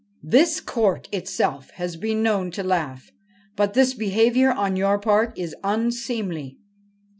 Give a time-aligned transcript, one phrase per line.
[0.35, 3.11] 'This Court itself has been known to laugh,
[3.55, 6.57] but this behaviour on your part is unseemly.'